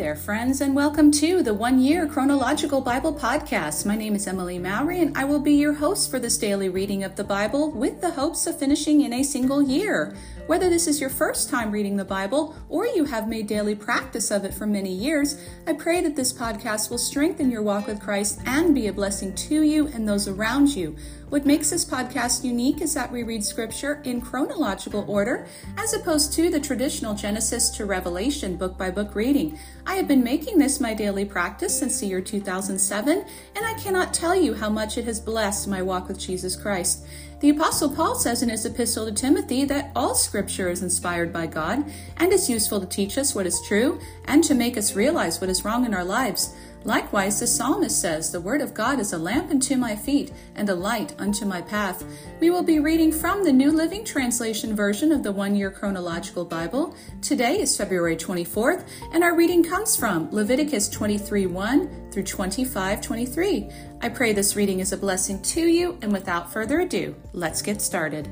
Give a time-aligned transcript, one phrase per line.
[0.00, 3.84] there, friends, and welcome to the One Year Chronological Bible Podcast.
[3.84, 7.04] My name is Emily Mowry, and I will be your host for this daily reading
[7.04, 10.16] of the Bible with the hopes of finishing in a single year.
[10.50, 14.32] Whether this is your first time reading the Bible or you have made daily practice
[14.32, 18.00] of it for many years, I pray that this podcast will strengthen your walk with
[18.00, 20.96] Christ and be a blessing to you and those around you.
[21.28, 25.46] What makes this podcast unique is that we read scripture in chronological order
[25.78, 29.56] as opposed to the traditional Genesis to Revelation book by book reading.
[29.86, 33.24] I have been making this my daily practice since the year 2007,
[33.54, 37.06] and I cannot tell you how much it has blessed my walk with Jesus Christ.
[37.40, 41.46] The Apostle Paul says in his epistle to Timothy that all scripture is inspired by
[41.46, 41.82] God
[42.18, 45.48] and is useful to teach us what is true and to make us realize what
[45.48, 46.54] is wrong in our lives.
[46.84, 50.68] Likewise, the psalmist says, The word of God is a lamp unto my feet and
[50.70, 52.04] a light unto my path.
[52.40, 56.46] We will be reading from the New Living Translation version of the One Year Chronological
[56.46, 56.94] Bible.
[57.20, 63.70] Today is February 24th, and our reading comes from Leviticus 23 1 through 25 23.
[64.00, 67.82] I pray this reading is a blessing to you, and without further ado, let's get
[67.82, 68.26] started.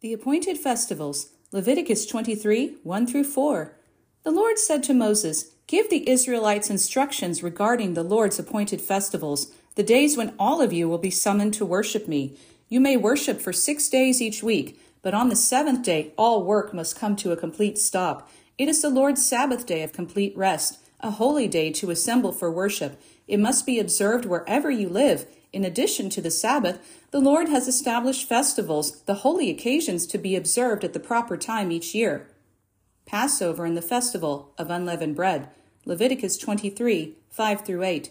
[0.00, 1.35] The appointed festivals.
[1.52, 3.72] Leviticus 23 1 through 4.
[4.24, 9.84] The Lord said to Moses, Give the Israelites instructions regarding the Lord's appointed festivals, the
[9.84, 12.36] days when all of you will be summoned to worship me.
[12.68, 16.74] You may worship for six days each week, but on the seventh day all work
[16.74, 18.28] must come to a complete stop.
[18.58, 22.50] It is the Lord's Sabbath day of complete rest, a holy day to assemble for
[22.50, 23.00] worship.
[23.28, 25.26] It must be observed wherever you live.
[25.56, 26.78] In addition to the Sabbath,
[27.12, 31.72] the Lord has established festivals, the holy occasions to be observed at the proper time
[31.72, 32.28] each year.
[33.06, 35.48] Passover and the festival of unleavened bread.
[35.86, 38.10] Leviticus 23 5 through 8.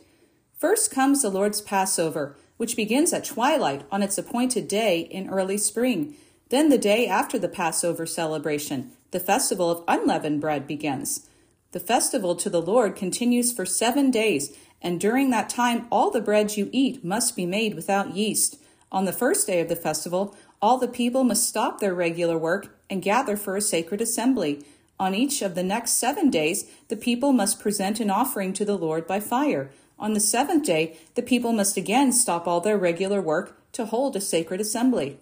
[0.57, 5.59] First comes the Lord's Passover, which begins at twilight on its appointed day in early
[5.59, 6.15] spring.
[6.49, 11.27] Then the day after the Passover celebration, the festival of unleavened bread begins.
[11.75, 16.21] The festival to the Lord continues for seven days, and during that time all the
[16.21, 18.63] bread you eat must be made without yeast.
[18.93, 22.79] On the first day of the festival, all the people must stop their regular work
[22.89, 24.63] and gather for a sacred assembly.
[25.01, 28.77] On each of the next seven days, the people must present an offering to the
[28.77, 29.69] Lord by fire.
[29.99, 34.15] On the seventh day, the people must again stop all their regular work to hold
[34.15, 35.19] a sacred assembly.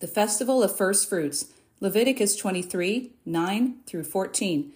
[0.00, 4.74] The Festival of First Fruits, Leviticus 23 9 through 14.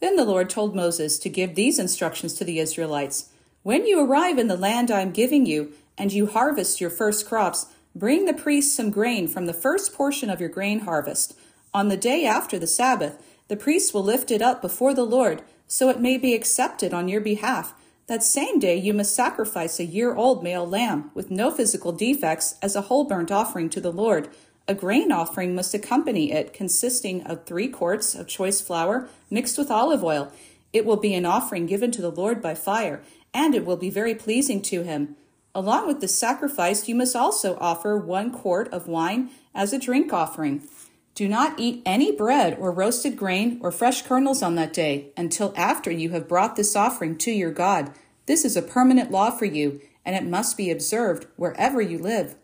[0.00, 3.30] Then the Lord told Moses to give these instructions to the Israelites
[3.62, 7.26] When you arrive in the land I am giving you, and you harvest your first
[7.26, 11.34] crops, bring the priest some grain from the first portion of your grain harvest.
[11.74, 15.42] On the day after the Sabbath, the priest will lift it up before the Lord,
[15.66, 17.74] so it may be accepted on your behalf.
[18.06, 22.56] That same day you must sacrifice a year old male lamb with no physical defects
[22.62, 24.28] as a whole burnt offering to the Lord.
[24.70, 29.70] A grain offering must accompany it, consisting of three quarts of choice flour mixed with
[29.70, 30.30] olive oil.
[30.74, 33.02] It will be an offering given to the Lord by fire,
[33.32, 35.16] and it will be very pleasing to him.
[35.54, 40.12] Along with the sacrifice, you must also offer one quart of wine as a drink
[40.12, 40.62] offering.
[41.14, 45.54] Do not eat any bread or roasted grain or fresh kernels on that day until
[45.56, 47.92] after you have brought this offering to your God.
[48.26, 52.36] This is a permanent law for you, and it must be observed wherever you live.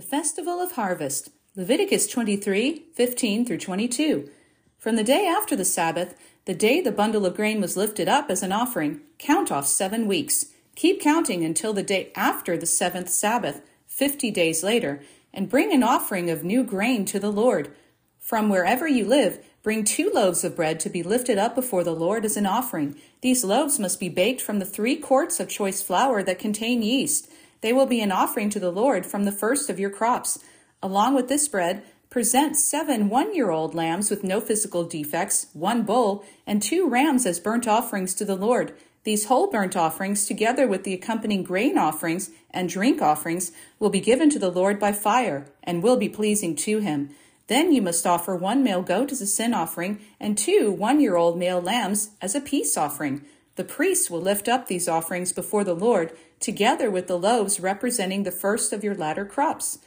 [0.00, 4.30] The Festival of Harvest, Leviticus 23 15 through 22.
[4.78, 6.14] From the day after the Sabbath,
[6.46, 10.06] the day the bundle of grain was lifted up as an offering, count off seven
[10.06, 10.46] weeks.
[10.74, 15.02] Keep counting until the day after the seventh Sabbath, fifty days later,
[15.34, 17.70] and bring an offering of new grain to the Lord.
[18.18, 21.94] From wherever you live, bring two loaves of bread to be lifted up before the
[21.94, 22.96] Lord as an offering.
[23.20, 27.30] These loaves must be baked from the three quarts of choice flour that contain yeast.
[27.60, 30.38] They will be an offering to the Lord from the first of your crops.
[30.82, 35.82] Along with this bread, present seven one year old lambs with no physical defects, one
[35.82, 38.72] bull, and two rams as burnt offerings to the Lord.
[39.04, 44.00] These whole burnt offerings, together with the accompanying grain offerings and drink offerings, will be
[44.00, 47.10] given to the Lord by fire and will be pleasing to him.
[47.46, 51.16] Then you must offer one male goat as a sin offering and two one year
[51.16, 53.22] old male lambs as a peace offering.
[53.56, 58.24] The priests will lift up these offerings before the Lord, together with the loaves representing
[58.24, 59.78] the first of your latter crops.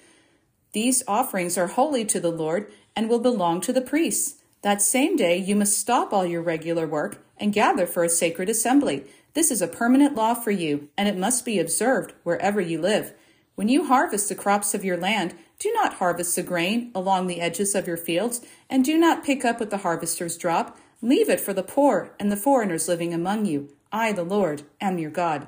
[0.71, 4.35] These offerings are holy to the Lord and will belong to the priests.
[4.61, 8.49] That same day you must stop all your regular work and gather for a sacred
[8.49, 9.03] assembly.
[9.33, 13.13] This is a permanent law for you, and it must be observed wherever you live.
[13.55, 17.41] When you harvest the crops of your land, do not harvest the grain along the
[17.41, 20.77] edges of your fields, and do not pick up what the harvesters drop.
[21.01, 23.69] Leave it for the poor and the foreigners living among you.
[23.91, 25.47] I, the Lord, am your God.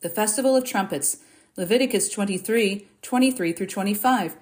[0.00, 1.16] The Festival of Trumpets,
[1.56, 4.36] Leviticus 23 23 through 25.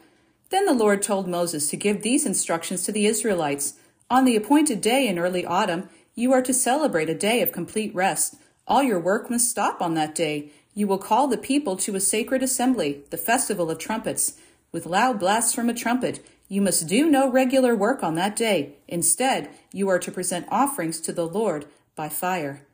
[0.50, 3.72] Then the Lord told Moses to give these instructions to the Israelites.
[4.10, 7.94] On the appointed day in early autumn, you are to celebrate a day of complete
[7.94, 8.34] rest.
[8.66, 10.50] All your work must stop on that day.
[10.74, 14.34] You will call the people to a sacred assembly, the festival of trumpets.
[14.72, 18.74] With loud blasts from a trumpet, you must do no regular work on that day.
[18.88, 21.64] Instead, you are to present offerings to the Lord
[21.94, 22.66] by fire.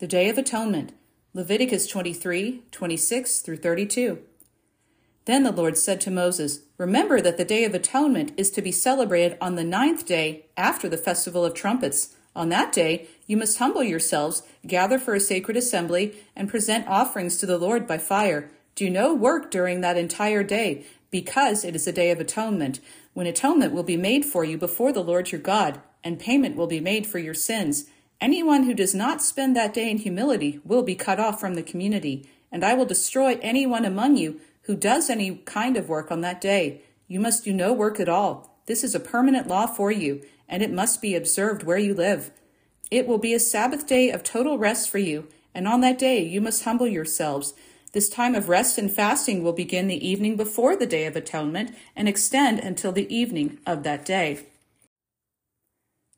[0.00, 0.92] The Day of Atonement,
[1.36, 4.20] Leviticus 23 26 through 32.
[5.26, 8.72] Then the Lord said to Moses, Remember that the Day of Atonement is to be
[8.72, 12.16] celebrated on the ninth day after the Festival of Trumpets.
[12.34, 17.36] On that day, you must humble yourselves, gather for a sacred assembly, and present offerings
[17.36, 18.50] to the Lord by fire.
[18.74, 22.80] Do no work during that entire day, because it is a day of atonement,
[23.12, 26.66] when atonement will be made for you before the Lord your God, and payment will
[26.66, 27.90] be made for your sins.
[28.20, 31.62] Anyone who does not spend that day in humility will be cut off from the
[31.62, 36.22] community, and I will destroy anyone among you who does any kind of work on
[36.22, 36.82] that day.
[37.08, 38.58] You must do no work at all.
[38.66, 42.30] This is a permanent law for you, and it must be observed where you live.
[42.90, 46.22] It will be a Sabbath day of total rest for you, and on that day
[46.22, 47.52] you must humble yourselves.
[47.92, 51.74] This time of rest and fasting will begin the evening before the Day of Atonement
[51.94, 54.46] and extend until the evening of that day.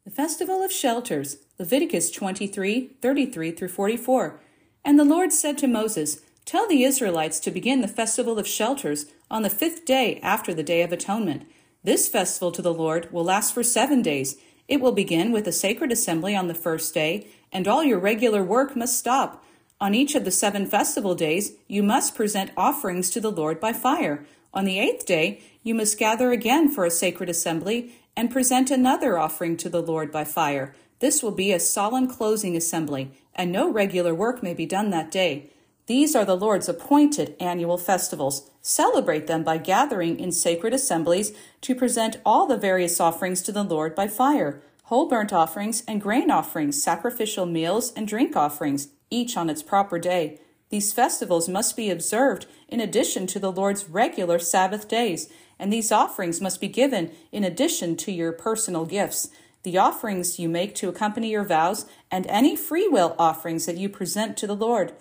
[0.04, 4.40] The Festival of Shelters, Leviticus 23 33 through 44.
[4.84, 9.06] And the Lord said to Moses, Tell the Israelites to begin the festival of shelters
[9.28, 11.48] on the fifth day after the Day of Atonement.
[11.82, 14.36] This festival to the Lord will last for seven days.
[14.68, 18.44] It will begin with a sacred assembly on the first day, and all your regular
[18.44, 19.44] work must stop.
[19.80, 23.72] On each of the seven festival days, you must present offerings to the Lord by
[23.72, 24.24] fire.
[24.54, 29.18] On the eighth day, you must gather again for a sacred assembly and present another
[29.18, 30.74] offering to the Lord by fire.
[31.00, 35.10] This will be a solemn closing assembly, and no regular work may be done that
[35.10, 35.50] day.
[35.86, 38.50] These are the Lord's appointed annual festivals.
[38.60, 43.62] Celebrate them by gathering in sacred assemblies to present all the various offerings to the
[43.62, 49.36] Lord by fire whole burnt offerings and grain offerings, sacrificial meals and drink offerings, each
[49.36, 50.40] on its proper day.
[50.70, 55.92] These festivals must be observed in addition to the Lord's regular Sabbath days, and these
[55.92, 59.28] offerings must be given in addition to your personal gifts.
[59.64, 64.36] The offerings you make to accompany your vows, and any freewill offerings that you present
[64.36, 64.92] to the Lord.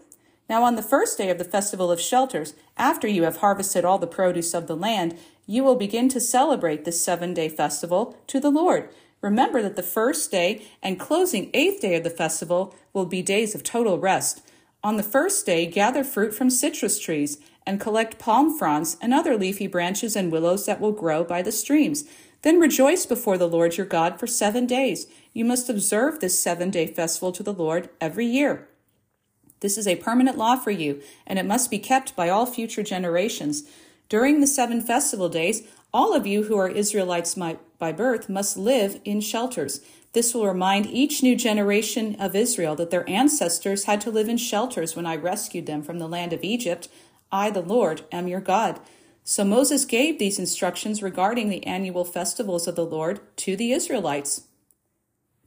[0.49, 3.97] Now, on the first day of the festival of shelters, after you have harvested all
[3.97, 8.39] the produce of the land, you will begin to celebrate this seven day festival to
[8.39, 8.89] the Lord.
[9.21, 13.55] Remember that the first day and closing eighth day of the festival will be days
[13.55, 14.41] of total rest.
[14.83, 19.35] On the first day, gather fruit from citrus trees and collect palm fronds and other
[19.37, 22.05] leafy branches and willows that will grow by the streams.
[22.43, 25.07] Then rejoice before the Lord your God for seven days.
[25.33, 28.67] You must observe this seven day festival to the Lord every year.
[29.59, 32.83] This is a permanent law for you, and it must be kept by all future
[32.83, 33.63] generations.
[34.07, 38.99] During the seven festival days, all of you who are Israelites by birth must live
[39.03, 39.81] in shelters.
[40.13, 44.37] This will remind each new generation of Israel that their ancestors had to live in
[44.37, 46.87] shelters when I rescued them from the land of Egypt.
[47.31, 48.79] I, the Lord, am your God.
[49.29, 54.43] So Moses gave these instructions regarding the annual festivals of the Lord to the Israelites.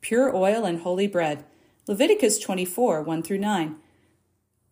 [0.03, 1.47] Pure oil and holy bread.
[1.87, 3.77] Leviticus 24 1 through 9.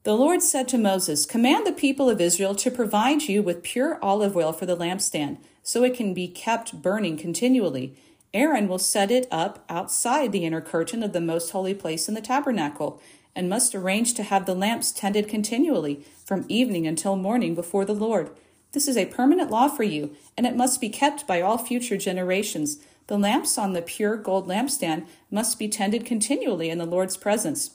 [0.02, 3.98] The Lord said to Moses, Command the people of Israel to provide you with pure
[4.02, 7.96] olive oil for the lampstand, so it can be kept burning continually.
[8.34, 12.14] Aaron will set it up outside the inner curtain of the most holy place in
[12.14, 13.00] the tabernacle,
[13.34, 17.94] and must arrange to have the lamps tended continually, from evening until morning before the
[17.94, 18.28] Lord.
[18.72, 21.96] This is a permanent law for you, and it must be kept by all future
[21.96, 22.78] generations.
[23.06, 27.70] The lamps on the pure gold lampstand must be tended continually in the Lord's presence.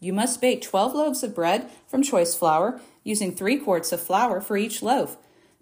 [0.00, 4.40] You must bake 12 loaves of bread from choice flour, using three quarts of flour
[4.40, 5.16] for each loaf.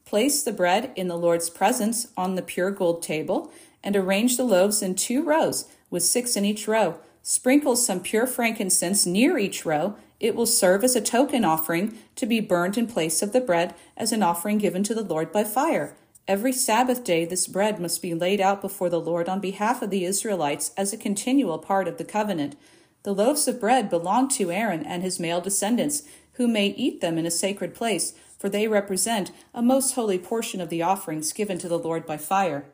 [0.04, 3.52] Place the bread in the Lord's presence on the pure gold table,
[3.82, 6.98] and arrange the loaves in two rows, with six in each row.
[7.22, 9.96] Sprinkle some pure frankincense near each row.
[10.22, 13.74] It will serve as a token offering to be burned in place of the bread
[13.96, 15.96] as an offering given to the Lord by fire.
[16.28, 19.90] Every Sabbath day, this bread must be laid out before the Lord on behalf of
[19.90, 22.54] the Israelites as a continual part of the covenant.
[23.02, 27.18] The loaves of bread belong to Aaron and his male descendants, who may eat them
[27.18, 31.58] in a sacred place, for they represent a most holy portion of the offerings given
[31.58, 32.66] to the Lord by fire.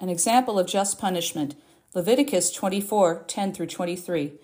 [0.00, 1.54] An example of just punishment
[1.94, 4.38] Leviticus 24 10 through 23.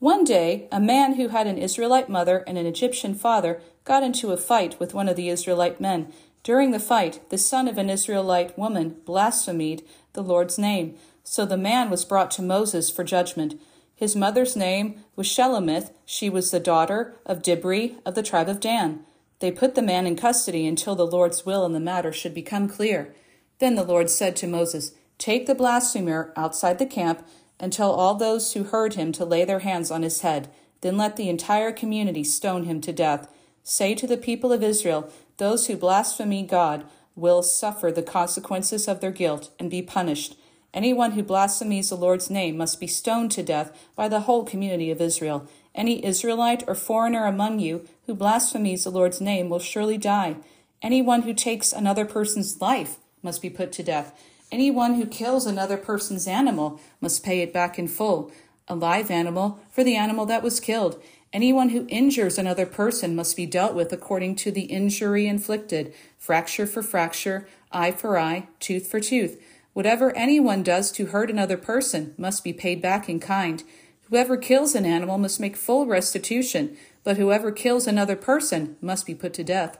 [0.00, 4.30] One day, a man who had an Israelite mother and an Egyptian father got into
[4.30, 6.12] a fight with one of the Israelite men.
[6.44, 10.94] During the fight, the son of an Israelite woman blasphemed the Lord's name.
[11.24, 13.60] So the man was brought to Moses for judgment.
[13.96, 15.90] His mother's name was Shelomith.
[16.06, 19.00] She was the daughter of Dibri of the tribe of Dan.
[19.40, 22.68] They put the man in custody until the Lord's will in the matter should become
[22.68, 23.14] clear.
[23.58, 27.26] Then the Lord said to Moses, Take the blasphemer outside the camp
[27.60, 30.48] and tell all those who heard him to lay their hands on his head.
[30.80, 33.28] Then let the entire community stone him to death.
[33.62, 36.84] Say to the people of Israel, Those who blaspheme God
[37.16, 40.36] will suffer the consequences of their guilt and be punished.
[40.72, 44.90] Anyone who blasphemes the Lord's name must be stoned to death by the whole community
[44.90, 45.48] of Israel.
[45.74, 50.36] Any Israelite or foreigner among you who blasphemes the Lord's name will surely die.
[50.82, 54.12] Anyone who takes another person's life must be put to death.
[54.50, 58.32] Anyone who kills another person's animal must pay it back in full,
[58.66, 61.02] a live animal for the animal that was killed.
[61.32, 66.66] Anyone who injures another person must be dealt with according to the injury inflicted fracture
[66.66, 69.42] for fracture, eye for eye, tooth for tooth.
[69.74, 73.62] Whatever anyone does to hurt another person must be paid back in kind.
[74.08, 79.14] Whoever kills an animal must make full restitution, but whoever kills another person must be
[79.14, 79.78] put to death.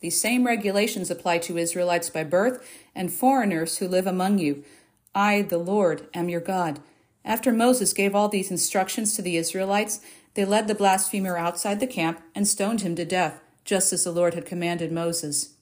[0.00, 4.64] These same regulations apply to Israelites by birth and foreigners who live among you.
[5.14, 6.80] I, the Lord, am your God.
[7.24, 10.00] After Moses gave all these instructions to the Israelites,
[10.34, 14.12] they led the blasphemer outside the camp and stoned him to death, just as the
[14.12, 15.54] Lord had commanded Moses.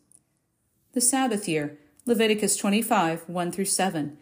[0.93, 4.19] The Sabbath year, Leviticus 25, 1 through 7.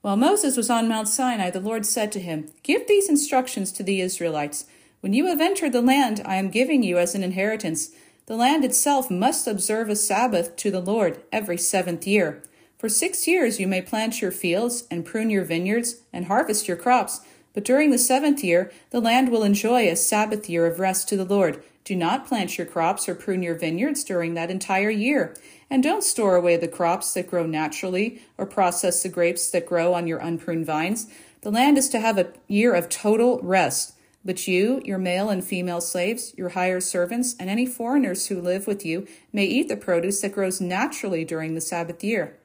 [0.00, 3.82] While Moses was on Mount Sinai, the Lord said to him, Give these instructions to
[3.82, 4.64] the Israelites.
[5.00, 7.90] When you have entered the land I am giving you as an inheritance,
[8.28, 12.42] the land itself must observe a Sabbath to the Lord every seventh year.
[12.76, 16.76] For six years you may plant your fields and prune your vineyards and harvest your
[16.76, 17.22] crops,
[17.54, 21.16] but during the seventh year the land will enjoy a Sabbath year of rest to
[21.16, 21.64] the Lord.
[21.84, 25.34] Do not plant your crops or prune your vineyards during that entire year.
[25.70, 29.94] And don't store away the crops that grow naturally or process the grapes that grow
[29.94, 31.06] on your unpruned vines.
[31.40, 33.94] The land is to have a year of total rest.
[34.28, 38.66] But you, your male and female slaves, your hired servants, and any foreigners who live
[38.66, 42.36] with you may eat the produce that grows naturally during the Sabbath year.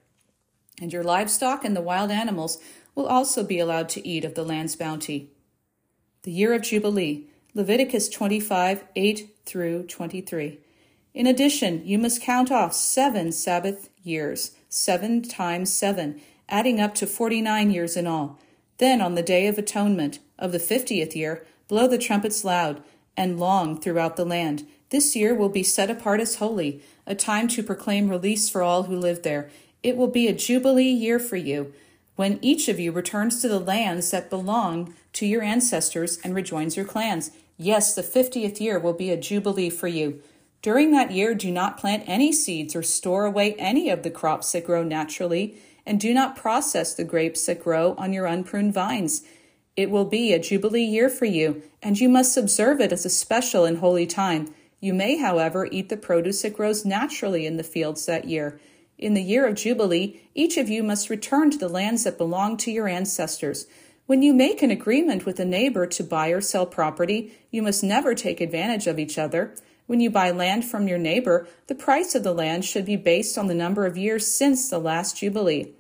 [0.80, 2.58] And your livestock and the wild animals
[2.96, 5.32] will also be allowed to eat of the land's bounty.
[6.22, 10.60] The year of Jubilee, Leviticus 25 8 through 23.
[11.14, 17.06] In addition, you must count off seven Sabbath years, seven times seven, adding up to
[17.06, 18.40] 49 years in all.
[18.78, 22.84] Then, on the Day of Atonement of the fiftieth year, Blow the trumpets loud
[23.16, 24.68] and long throughout the land.
[24.90, 28.84] This year will be set apart as holy, a time to proclaim release for all
[28.84, 29.50] who live there.
[29.82, 31.74] It will be a jubilee year for you,
[32.16, 36.78] when each of you returns to the lands that belong to your ancestors and rejoins
[36.78, 37.32] your clans.
[37.58, 40.22] Yes, the fiftieth year will be a jubilee for you.
[40.62, 44.52] During that year, do not plant any seeds or store away any of the crops
[44.52, 49.24] that grow naturally, and do not process the grapes that grow on your unpruned vines.
[49.76, 53.10] It will be a Jubilee year for you, and you must observe it as a
[53.10, 54.54] special and holy time.
[54.80, 58.60] You may, however, eat the produce that grows naturally in the fields that year.
[59.00, 62.58] In the year of Jubilee, each of you must return to the lands that belong
[62.58, 63.66] to your ancestors.
[64.06, 67.84] When you make an agreement with a neighbor to buy or sell property, you must
[67.84, 69.56] never take advantage of each other.
[69.88, 73.38] When you buy land from your neighbor, the price of the land should be based
[73.38, 75.74] on the number of years since the last Jubilee.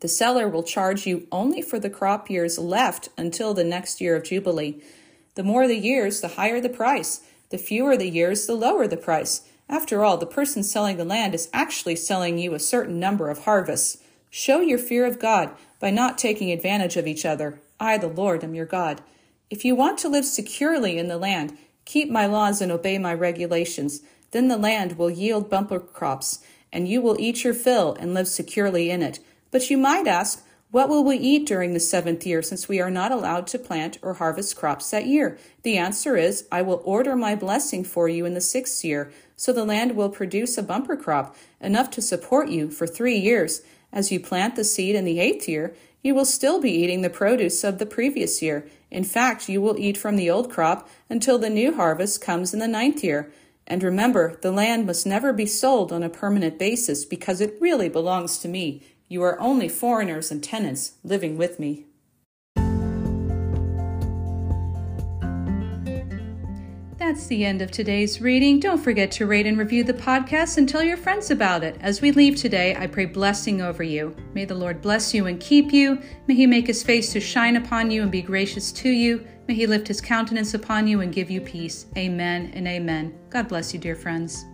[0.00, 4.16] The seller will charge you only for the crop years left until the next year
[4.16, 4.82] of Jubilee.
[5.34, 7.22] The more the years, the higher the price.
[7.50, 9.42] The fewer the years, the lower the price.
[9.68, 13.44] After all, the person selling the land is actually selling you a certain number of
[13.44, 13.98] harvests.
[14.30, 17.60] Show your fear of God by not taking advantage of each other.
[17.78, 19.02] I, the Lord, am your God.
[19.50, 23.12] If you want to live securely in the land, keep my laws and obey my
[23.12, 24.00] regulations.
[24.30, 26.38] Then the land will yield bumper crops,
[26.72, 29.18] and you will eat your fill and live securely in it.
[29.50, 32.90] But you might ask, what will we eat during the seventh year since we are
[32.90, 35.36] not allowed to plant or harvest crops that year?
[35.62, 39.52] The answer is, I will order my blessing for you in the sixth year, so
[39.52, 43.62] the land will produce a bumper crop, enough to support you for three years.
[43.92, 47.10] As you plant the seed in the eighth year, you will still be eating the
[47.10, 48.68] produce of the previous year.
[48.92, 52.60] In fact, you will eat from the old crop until the new harvest comes in
[52.60, 53.32] the ninth year.
[53.66, 57.88] And remember, the land must never be sold on a permanent basis because it really
[57.88, 58.82] belongs to me.
[59.10, 61.86] You are only foreigners and tenants living with me.
[66.96, 68.60] That's the end of today's reading.
[68.60, 71.76] Don't forget to rate and review the podcast and tell your friends about it.
[71.80, 74.14] As we leave today, I pray blessing over you.
[74.32, 76.00] May the Lord bless you and keep you.
[76.28, 79.26] May he make his face to shine upon you and be gracious to you.
[79.48, 81.86] May he lift his countenance upon you and give you peace.
[81.98, 83.18] Amen and amen.
[83.28, 84.44] God bless you, dear friends.